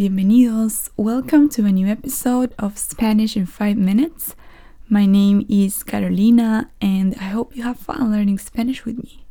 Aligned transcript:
bienvenidos. 0.00 0.88
Welcome 0.96 1.50
to 1.50 1.66
a 1.66 1.70
new 1.70 1.86
episode 1.86 2.54
of 2.58 2.78
Spanish 2.78 3.36
in 3.36 3.44
5 3.44 3.76
minutes. 3.76 4.34
My 4.88 5.04
name 5.04 5.44
is 5.46 5.82
Carolina 5.82 6.70
and 6.80 7.14
I 7.20 7.24
hope 7.24 7.54
you 7.54 7.64
have 7.64 7.78
fun 7.78 8.10
learning 8.10 8.38
Spanish 8.38 8.86
with 8.86 8.96
me. 8.96 9.26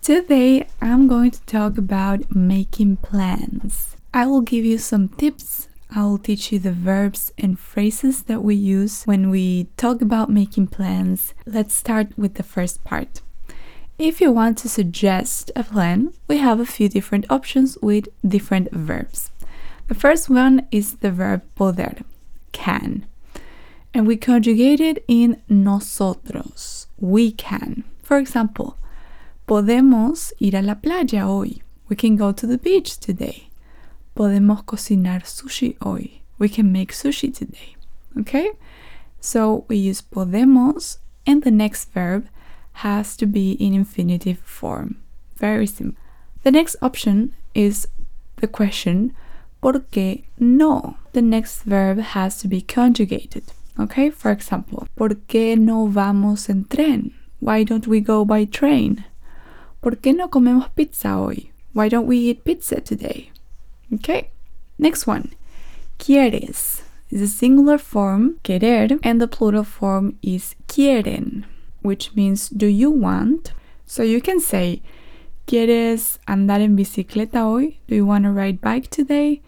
Today 0.00 0.66
I'm 0.80 1.08
going 1.08 1.30
to 1.32 1.44
talk 1.44 1.76
about 1.76 2.34
making 2.34 2.96
plans. 3.04 3.94
I 4.14 4.24
will 4.24 4.40
give 4.40 4.64
you 4.64 4.78
some 4.78 5.10
tips. 5.10 5.68
I 5.94 6.04
will 6.04 6.16
teach 6.16 6.52
you 6.52 6.58
the 6.58 6.72
verbs 6.72 7.30
and 7.36 7.58
phrases 7.58 8.22
that 8.22 8.42
we 8.42 8.54
use 8.54 9.04
when 9.04 9.28
we 9.28 9.64
talk 9.76 10.00
about 10.00 10.30
making 10.30 10.68
plans. 10.68 11.34
Let's 11.44 11.74
start 11.74 12.16
with 12.16 12.36
the 12.36 12.42
first 12.42 12.82
part. 12.82 13.20
If 13.98 14.22
you 14.22 14.32
want 14.32 14.56
to 14.58 14.70
suggest 14.70 15.50
a 15.54 15.62
plan, 15.62 16.14
we 16.28 16.38
have 16.38 16.60
a 16.60 16.64
few 16.64 16.88
different 16.88 17.26
options 17.28 17.76
with 17.82 18.08
different 18.26 18.72
verbs. 18.72 19.30
The 19.88 19.94
first 19.94 20.30
one 20.30 20.66
is 20.70 20.96
the 20.96 21.10
verb 21.10 21.42
poder, 21.54 21.96
can. 22.52 23.06
And 23.94 24.06
we 24.06 24.16
conjugate 24.16 24.80
it 24.80 25.04
in 25.06 25.42
nosotros, 25.48 26.86
we 26.98 27.32
can. 27.32 27.84
For 28.02 28.16
example, 28.16 28.78
podemos 29.46 30.32
ir 30.40 30.56
a 30.56 30.62
la 30.62 30.74
playa 30.74 31.26
hoy. 31.26 31.60
We 31.88 31.96
can 31.96 32.16
go 32.16 32.32
to 32.32 32.46
the 32.46 32.58
beach 32.58 32.98
today. 32.98 33.50
Podemos 34.16 34.64
cocinar 34.64 35.24
sushi 35.24 35.76
hoy. 35.82 36.22
We 36.38 36.48
can 36.48 36.72
make 36.72 36.92
sushi 36.92 37.34
today. 37.34 37.76
Okay? 38.18 38.50
So 39.20 39.64
we 39.68 39.76
use 39.76 40.00
podemos 40.00 40.98
and 41.26 41.42
the 41.42 41.50
next 41.50 41.92
verb 41.92 42.28
has 42.74 43.16
to 43.18 43.26
be 43.26 43.52
in 43.52 43.74
infinitive 43.74 44.38
form. 44.38 44.96
Very 45.36 45.66
simple. 45.66 46.00
The 46.42 46.50
next 46.50 46.76
option 46.82 47.34
is 47.54 47.86
the 48.36 48.48
question 48.48 49.14
¿Por 49.62 49.84
qué 49.90 50.24
no? 50.38 50.96
The 51.12 51.22
next 51.22 51.62
verb 51.62 51.98
has 51.98 52.36
to 52.42 52.48
be 52.48 52.60
conjugated. 52.60 53.44
Okay, 53.78 54.10
for 54.10 54.32
example, 54.32 54.88
¿Por 54.96 55.14
qué 55.28 55.56
no 55.56 55.86
vamos 55.86 56.50
en 56.50 56.64
tren? 56.64 57.12
Why 57.40 57.64
don't 57.64 57.86
we 57.86 58.00
go 58.00 58.24
by 58.24 58.44
train? 58.44 59.04
¿Por 59.80 59.96
qué 59.96 60.14
no 60.14 60.28
comemos 60.28 60.68
pizza 60.74 61.18
hoy? 61.18 61.52
Why 61.72 61.88
don't 61.88 62.06
we 62.06 62.18
eat 62.18 62.44
pizza 62.44 62.80
today? 62.80 63.30
Okay, 63.94 64.30
next 64.78 65.06
one. 65.06 65.30
¿Quieres? 65.98 66.82
is 67.12 67.20
a 67.20 67.28
singular 67.28 67.78
form, 67.78 68.38
querer, 68.42 68.98
and 69.02 69.20
the 69.20 69.28
plural 69.28 69.64
form 69.64 70.18
is 70.22 70.56
quieren, 70.66 71.44
which 71.82 72.14
means 72.16 72.48
do 72.48 72.66
you 72.66 72.90
want? 72.90 73.52
So 73.86 74.02
you 74.02 74.20
can 74.20 74.40
say, 74.40 74.82
¿Quieres 75.46 76.18
andar 76.26 76.60
en 76.62 76.76
bicicleta 76.76 77.44
hoy? 77.44 77.78
Do 77.86 77.94
you 77.94 78.06
want 78.06 78.24
to 78.24 78.30
ride 78.30 78.60
bike 78.60 78.88
today? 78.88 79.42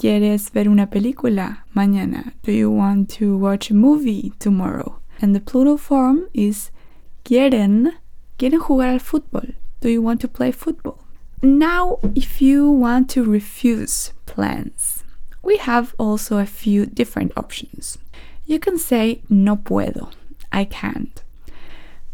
¿Quieres 0.00 0.50
ver 0.50 0.70
una 0.70 0.88
película 0.88 1.66
mañana? 1.74 2.32
Do 2.42 2.52
you 2.52 2.70
want 2.70 3.10
to 3.18 3.36
watch 3.36 3.70
a 3.70 3.74
movie 3.74 4.32
tomorrow? 4.38 4.98
And 5.20 5.34
the 5.34 5.40
plural 5.40 5.76
form 5.76 6.26
is 6.32 6.70
quieren, 7.22 7.92
quieren 8.38 8.60
jugar 8.60 8.88
al 8.88 9.00
fútbol. 9.00 9.56
Do 9.82 9.90
you 9.90 10.00
want 10.00 10.22
to 10.22 10.28
play 10.28 10.52
football? 10.52 11.04
Now, 11.42 11.98
if 12.14 12.40
you 12.40 12.70
want 12.70 13.10
to 13.10 13.22
refuse 13.22 14.14
plans, 14.24 15.04
we 15.42 15.58
have 15.58 15.94
also 15.98 16.38
a 16.38 16.46
few 16.46 16.86
different 16.86 17.32
options. 17.36 17.98
You 18.46 18.58
can 18.58 18.78
say 18.78 19.20
no 19.28 19.56
puedo, 19.56 20.12
I 20.50 20.64
can't. 20.64 21.22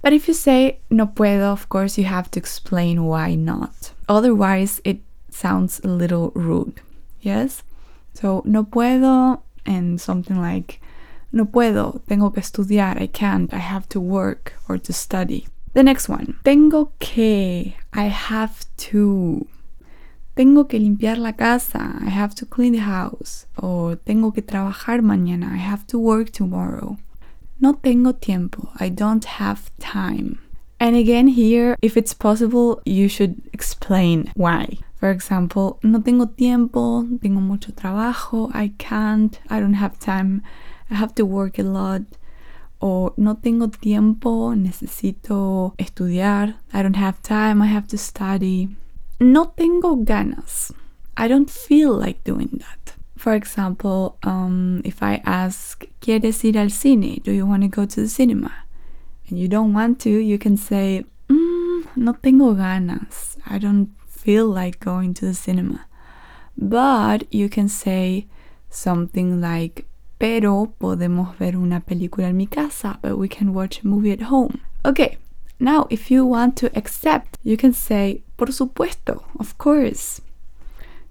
But 0.00 0.14
if 0.14 0.26
you 0.26 0.32
say 0.32 0.78
no 0.88 1.04
puedo, 1.04 1.52
of 1.52 1.68
course, 1.68 1.98
you 1.98 2.04
have 2.04 2.30
to 2.30 2.38
explain 2.38 3.04
why 3.04 3.34
not. 3.34 3.92
Otherwise, 4.08 4.80
it 4.84 5.00
sounds 5.28 5.82
a 5.84 5.88
little 5.88 6.32
rude. 6.34 6.80
Yes? 7.20 7.62
So, 8.14 8.42
no 8.46 8.64
puedo, 8.64 9.40
and 9.66 10.00
something 10.00 10.40
like, 10.40 10.80
no 11.32 11.46
puedo, 11.46 12.00
tengo 12.06 12.30
que 12.30 12.40
estudiar, 12.40 13.00
I 13.00 13.08
can't, 13.08 13.52
I 13.52 13.58
have 13.58 13.88
to 13.90 14.00
work 14.00 14.54
or 14.68 14.78
to 14.78 14.92
study. 14.92 15.46
The 15.74 15.82
next 15.82 16.08
one, 16.08 16.38
tengo 16.44 16.92
que, 17.00 17.74
I 17.92 18.04
have 18.04 18.64
to. 18.90 19.46
Tengo 20.36 20.64
que 20.64 20.78
limpiar 20.78 21.18
la 21.18 21.32
casa, 21.32 21.98
I 22.00 22.10
have 22.10 22.34
to 22.36 22.46
clean 22.46 22.72
the 22.72 22.80
house. 22.80 23.46
Or 23.56 23.96
tengo 23.96 24.32
que 24.32 24.42
trabajar 24.42 25.00
mañana, 25.00 25.52
I 25.52 25.58
have 25.58 25.86
to 25.88 25.98
work 25.98 26.30
tomorrow. 26.30 26.98
No 27.60 27.74
tengo 27.74 28.12
tiempo, 28.12 28.70
I 28.78 28.88
don't 28.88 29.24
have 29.24 29.70
time. 29.78 30.38
And 30.80 30.96
again, 30.96 31.28
here, 31.28 31.76
if 31.82 31.96
it's 31.96 32.14
possible, 32.14 32.82
you 32.84 33.08
should 33.08 33.42
explain 33.52 34.30
why. 34.34 34.78
For 35.04 35.10
example, 35.10 35.78
no 35.82 36.00
tengo 36.00 36.28
tiempo, 36.28 37.04
tengo 37.20 37.38
mucho 37.38 37.72
trabajo, 37.72 38.50
I 38.54 38.68
can't, 38.78 39.38
I 39.50 39.60
don't 39.60 39.74
have 39.74 39.98
time, 39.98 40.40
I 40.90 40.94
have 40.94 41.14
to 41.16 41.26
work 41.26 41.58
a 41.58 41.62
lot. 41.62 42.00
O 42.80 43.12
no 43.18 43.34
tengo 43.34 43.68
tiempo, 43.68 44.54
necesito 44.54 45.74
estudiar, 45.76 46.54
I 46.72 46.82
don't 46.82 46.96
have 46.96 47.20
time, 47.20 47.60
I 47.60 47.66
have 47.66 47.86
to 47.88 47.98
study. 47.98 48.74
No 49.20 49.52
tengo 49.54 49.96
ganas, 49.96 50.72
I 51.18 51.28
don't 51.28 51.50
feel 51.50 51.92
like 51.92 52.24
doing 52.24 52.62
that. 52.62 52.94
For 53.18 53.34
example, 53.34 54.16
um, 54.22 54.80
if 54.86 55.02
I 55.02 55.20
ask, 55.26 55.84
¿quieres 56.00 56.42
ir 56.44 56.56
al 56.56 56.70
cine? 56.70 57.22
Do 57.22 57.30
you 57.30 57.44
want 57.44 57.60
to 57.60 57.68
go 57.68 57.84
to 57.84 58.00
the 58.00 58.08
cinema? 58.08 58.52
And 59.28 59.38
you 59.38 59.48
don't 59.48 59.74
want 59.74 60.00
to, 60.04 60.08
you 60.08 60.38
can 60.38 60.56
say, 60.56 61.04
mm, 61.28 61.94
no 61.94 62.14
tengo 62.14 62.54
ganas, 62.54 63.36
I 63.46 63.58
don't 63.58 63.90
feel 64.24 64.46
like 64.46 64.80
going 64.80 65.12
to 65.14 65.26
the 65.26 65.34
cinema. 65.34 65.84
But 66.56 67.32
you 67.32 67.48
can 67.50 67.68
say 67.68 68.26
something 68.70 69.40
like, 69.40 69.84
pero 70.18 70.72
podemos 70.80 71.36
ver 71.38 71.56
una 71.56 71.80
película 71.80 72.28
en 72.28 72.36
mi 72.36 72.46
casa, 72.46 72.98
but 73.02 73.18
we 73.18 73.28
can 73.28 73.52
watch 73.52 73.82
a 73.82 73.86
movie 73.86 74.12
at 74.12 74.22
home. 74.22 74.60
Okay, 74.84 75.18
now 75.60 75.86
if 75.90 76.10
you 76.10 76.24
want 76.24 76.56
to 76.56 76.70
accept, 76.74 77.36
you 77.42 77.56
can 77.56 77.74
say, 77.74 78.22
por 78.38 78.46
supuesto, 78.46 79.24
of 79.38 79.58
course. 79.58 80.22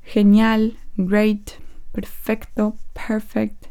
Genial, 0.05 0.71
great, 0.97 1.57
perfecto, 1.93 2.75
perfect. 2.95 3.67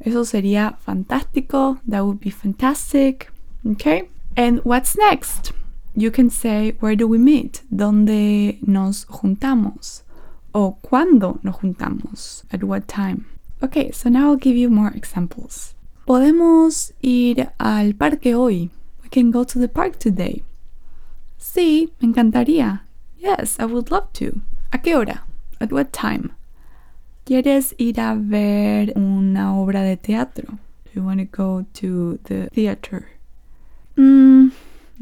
Eso 0.00 0.24
sería 0.24 0.78
fantástico, 0.84 1.78
that 1.86 2.04
would 2.04 2.20
be 2.20 2.30
fantastic. 2.30 3.30
Okay, 3.66 4.08
and 4.36 4.60
what's 4.64 4.96
next? 4.96 5.52
You 5.94 6.10
can 6.10 6.30
say, 6.30 6.72
where 6.80 6.96
do 6.96 7.06
we 7.06 7.18
meet? 7.18 7.62
¿Dónde 7.70 8.58
nos 8.66 9.04
juntamos? 9.06 10.02
O 10.54 10.78
cuándo 10.82 11.38
nos 11.42 11.56
juntamos? 11.56 12.44
At 12.50 12.64
what 12.64 12.88
time? 12.88 13.26
Okay, 13.62 13.90
so 13.92 14.08
now 14.08 14.30
I'll 14.30 14.36
give 14.36 14.56
you 14.56 14.70
more 14.70 14.90
examples. 14.94 15.74
Podemos 16.06 16.92
ir 17.02 17.52
al 17.60 17.92
parque 17.92 18.34
hoy. 18.34 18.70
We 19.02 19.08
can 19.10 19.30
go 19.30 19.44
to 19.44 19.58
the 19.58 19.68
park 19.68 19.98
today. 19.98 20.42
Sí, 21.38 21.90
me 22.00 22.08
encantaría. 22.08 22.80
Yes, 23.18 23.58
I 23.60 23.66
would 23.66 23.90
love 23.90 24.12
to. 24.14 24.40
¿A 24.72 24.78
qué 24.78 24.96
hora? 24.96 25.24
At 25.60 25.72
what 25.72 25.92
time? 25.92 26.30
¿Quieres 27.24 27.74
ir 27.78 28.00
a 28.00 28.16
ver 28.16 28.92
una 28.96 29.54
obra 29.56 29.82
de 29.82 29.96
teatro? 29.96 30.58
Do 30.84 30.90
you 30.94 31.04
want 31.04 31.20
to 31.20 31.26
go 31.26 31.64
to 31.74 32.18
the 32.24 32.48
theater? 32.52 33.10
Mm, 33.96 34.50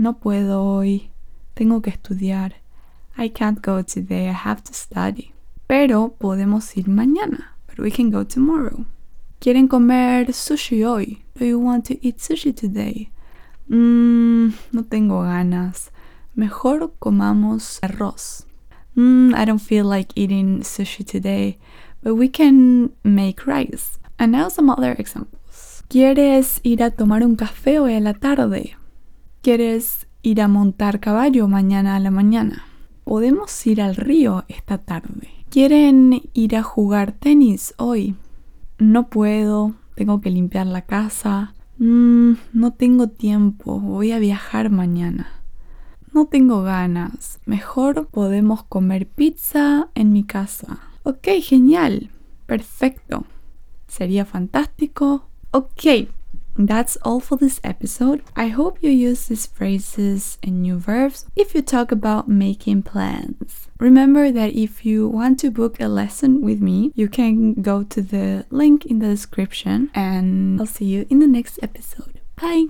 no 0.00 0.14
puedo 0.14 0.64
hoy. 0.64 1.10
Tengo 1.54 1.82
que 1.82 1.90
estudiar. 1.90 2.54
I 3.18 3.28
can't 3.28 3.60
go 3.60 3.82
today. 3.82 4.28
I 4.28 4.32
have 4.32 4.62
to 4.62 4.72
study. 4.72 5.34
Pero 5.66 6.16
podemos 6.18 6.74
ir 6.76 6.88
mañana. 6.88 7.54
But 7.66 7.78
we 7.78 7.90
can 7.90 8.10
go 8.10 8.24
tomorrow. 8.24 8.86
¿Quieren 9.40 9.68
comer 9.68 10.32
sushi 10.32 10.84
hoy? 10.84 11.22
Do 11.38 11.44
you 11.44 11.58
want 11.58 11.84
to 11.88 11.98
eat 12.00 12.18
sushi 12.18 12.54
today? 12.54 13.10
Mmm, 13.68 14.54
no 14.72 14.84
tengo 14.84 15.22
ganas. 15.22 15.90
Mejor 16.34 16.92
comamos 16.98 17.78
arroz. 17.82 18.46
Mmm, 18.96 19.34
I 19.34 19.44
don't 19.44 19.60
feel 19.60 19.84
like 19.84 20.12
eating 20.16 20.60
sushi 20.62 21.04
today, 21.04 21.58
but 22.02 22.14
we 22.14 22.28
can 22.28 22.90
make 23.04 23.46
rice. 23.46 23.98
And 24.18 24.32
now 24.32 24.48
some 24.48 24.70
other 24.70 24.96
examples. 24.98 25.82
¿Quieres 25.88 26.60
ir 26.62 26.82
a 26.82 26.90
tomar 26.90 27.22
un 27.22 27.36
café 27.36 27.80
hoy 27.80 27.96
a 27.96 28.00
la 28.00 28.14
tarde? 28.14 28.76
¿Quieres 29.42 30.06
ir 30.20 30.42
a 30.42 30.48
montar 30.48 31.00
caballo 31.00 31.48
mañana 31.48 31.96
a 31.96 32.00
la 32.00 32.10
mañana? 32.10 32.66
Podemos 33.04 33.66
ir 33.66 33.80
al 33.80 33.96
río 33.96 34.44
esta 34.48 34.76
tarde. 34.76 35.30
¿Quieren 35.48 36.20
ir 36.34 36.56
a 36.56 36.62
jugar 36.62 37.12
tenis 37.12 37.72
hoy? 37.78 38.16
No 38.78 39.08
puedo, 39.08 39.76
tengo 39.94 40.20
que 40.20 40.28
limpiar 40.28 40.66
la 40.66 40.82
casa. 40.82 41.54
Mm, 41.78 42.32
no 42.52 42.72
tengo 42.74 43.08
tiempo, 43.08 43.80
voy 43.80 44.12
a 44.12 44.18
viajar 44.18 44.68
mañana. 44.68 45.28
No 46.12 46.26
tengo 46.26 46.62
ganas, 46.62 47.40
mejor 47.46 48.08
podemos 48.08 48.62
comer 48.64 49.06
pizza 49.08 49.88
en 49.94 50.12
mi 50.12 50.22
casa. 50.22 50.80
Ok, 51.02 51.28
genial, 51.40 52.10
perfecto. 52.44 53.24
Sería 53.88 54.26
fantástico. 54.26 55.24
Ok, 55.50 56.10
That's 56.66 56.96
all 57.02 57.20
for 57.20 57.36
this 57.36 57.60
episode. 57.64 58.22
I 58.36 58.48
hope 58.48 58.78
you 58.80 58.90
use 58.90 59.26
these 59.26 59.46
phrases 59.46 60.38
and 60.42 60.62
new 60.62 60.78
verbs 60.78 61.26
if 61.36 61.54
you 61.54 61.62
talk 61.62 61.92
about 61.92 62.28
making 62.28 62.82
plans. 62.82 63.68
Remember 63.78 64.30
that 64.30 64.54
if 64.54 64.84
you 64.84 65.08
want 65.08 65.38
to 65.40 65.50
book 65.50 65.80
a 65.80 65.88
lesson 65.88 66.42
with 66.42 66.60
me, 66.60 66.92
you 66.94 67.08
can 67.08 67.54
go 67.54 67.82
to 67.84 68.02
the 68.02 68.44
link 68.50 68.86
in 68.86 68.98
the 68.98 69.08
description 69.08 69.90
and 69.94 70.60
I'll 70.60 70.66
see 70.66 70.84
you 70.84 71.06
in 71.08 71.18
the 71.20 71.26
next 71.26 71.58
episode. 71.62 72.20
Bye! 72.36 72.66